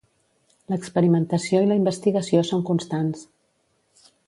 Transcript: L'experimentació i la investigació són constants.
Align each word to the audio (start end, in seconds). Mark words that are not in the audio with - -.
L'experimentació 0.71 1.61
i 1.65 1.69
la 1.73 1.77
investigació 1.81 2.43
són 2.53 2.65
constants. 2.73 3.25